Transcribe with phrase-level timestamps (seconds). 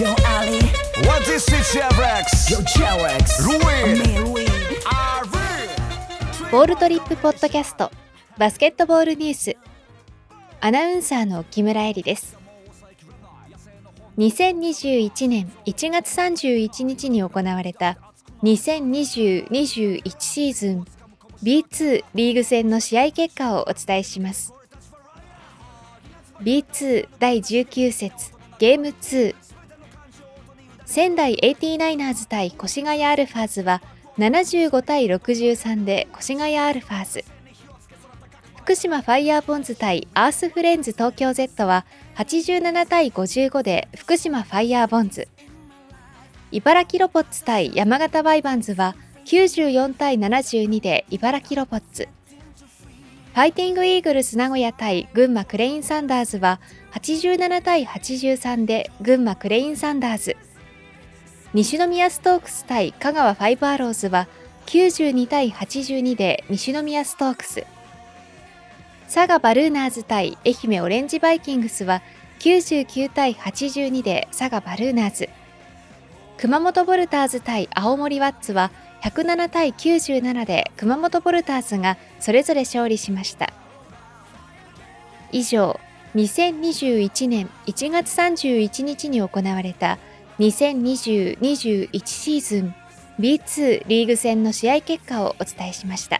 [0.00, 0.60] Yo Ali.
[1.04, 2.50] What is it, Chevrex?
[2.50, 3.98] Yo Cherex Ruin.
[3.98, 4.46] Me Louis
[6.50, 7.90] ボールトリップポッドキャスト。
[8.38, 9.56] バスケットボールニュース。
[10.62, 12.38] アナウンサーの木村恵里です。
[14.16, 17.98] 2021年1月31日に行われた
[18.42, 20.86] 2020-21シーズン
[21.42, 24.54] B2 リーグ戦の試合結果をお伝えします。
[26.40, 29.34] B2 第19節ゲーム2
[30.90, 33.80] 仙台 89ers 対越谷アルファーズは
[34.18, 37.24] 75対63で越谷アルファーズ。
[38.56, 45.28] 福島ファイヤーボンズ対アースフレンズ東京 Z は87対55で福島ファイヤーボンズ。
[46.50, 48.96] 茨城ロボッツ対山形ワイヴァンズは
[49.26, 52.08] 94対72で茨城ロボッツ。
[53.32, 56.58] ファイティングイーグルス名古屋対群馬クレインサンダーズは
[56.94, 60.36] 87対83で群馬クレインサンダーズ。
[61.52, 64.28] 西宮ストークス対香川ファイブアローズは
[64.66, 67.66] 92対82で西宮ストークス。
[69.12, 72.02] 佐賀バルーナーズ対愛媛オレンジバイキングスは
[72.38, 75.28] 99対82で佐賀バルーナーズ。
[76.38, 78.70] 熊本ヴォルターズ対青森ワッツは
[79.02, 83.52] 107対97で熊本ボルターズがそれぞれ勝利しました。
[85.32, 85.80] 以上
[86.14, 89.98] 2021年1月31日に行われた
[90.40, 92.74] 2020-21シーズン
[93.20, 96.19] B2 リーグ戦の試合結果をお伝えしました。